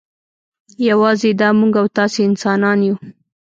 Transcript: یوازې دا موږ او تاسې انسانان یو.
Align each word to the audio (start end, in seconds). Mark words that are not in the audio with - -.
یوازې 0.89 1.31
دا 1.41 1.49
موږ 1.59 1.73
او 1.81 1.87
تاسې 1.97 2.19
انسانان 2.29 2.77
یو. 2.87 2.95